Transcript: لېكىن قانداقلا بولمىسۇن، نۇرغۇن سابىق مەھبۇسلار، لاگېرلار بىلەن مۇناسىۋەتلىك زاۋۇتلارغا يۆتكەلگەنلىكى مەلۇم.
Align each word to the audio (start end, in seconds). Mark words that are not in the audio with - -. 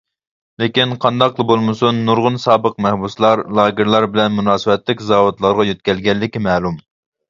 لېكىن 0.61 0.95
قانداقلا 1.03 1.45
بولمىسۇن، 1.51 1.99
نۇرغۇن 2.09 2.41
سابىق 2.47 2.81
مەھبۇسلار، 2.87 3.45
لاگېرلار 3.61 4.11
بىلەن 4.17 4.37
مۇناسىۋەتلىك 4.41 5.09
زاۋۇتلارغا 5.15 5.73
يۆتكەلگەنلىكى 5.75 6.49
مەلۇم. 6.53 6.87